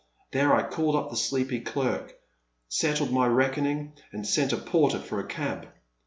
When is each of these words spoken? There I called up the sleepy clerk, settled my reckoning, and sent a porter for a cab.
There 0.31 0.51
I 0.51 0.63
called 0.67 0.95
up 0.95 1.11
the 1.11 1.15
sleepy 1.15 1.59
clerk, 1.59 2.15
settled 2.67 3.11
my 3.11 3.27
reckoning, 3.27 3.93
and 4.11 4.25
sent 4.25 4.51
a 4.51 4.57
porter 4.57 4.97
for 4.97 5.19
a 5.19 5.27
cab. 5.27 5.67